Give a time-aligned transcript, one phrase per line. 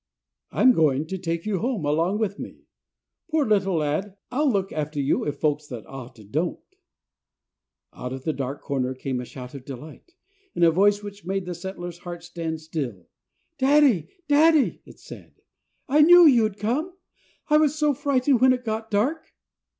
[0.51, 2.65] "I'm going to take you home along with me.
[3.29, 6.57] Poor little lad, I'll look after you if folks that ought to don't."
[7.93, 10.15] Out of the dark corner came a shout of delight,
[10.55, 13.07] in a voice which made the settler's heart stand still.
[13.59, 15.35] "Daddy, daddy," it said,
[15.87, 16.93] "I knew you'd come.
[17.49, 19.35] I was so frightened when it got dark!"